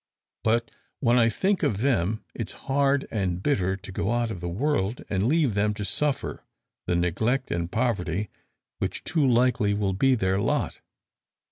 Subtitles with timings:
[0.43, 4.49] But when I think of them, it's hard and bitter to go out of the
[4.49, 6.43] world, and leave them to suffer
[6.87, 8.31] the neglect and poverty
[8.79, 10.79] which too likely will be their lot!"